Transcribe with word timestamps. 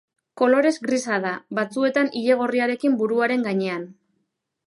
Kolorez 0.41 0.71
grisa 0.87 1.19
da, 1.25 1.33
batzuetan 1.59 2.09
ile 2.21 2.39
gorriarekin 2.41 2.97
buruaren 3.03 3.47
gainean. 3.49 3.87